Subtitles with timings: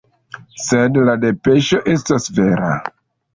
[0.61, 2.73] Sed la depeŝo estas vera.